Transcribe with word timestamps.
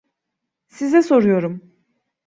Size 0.67 1.01
soruyorum. 1.03 1.73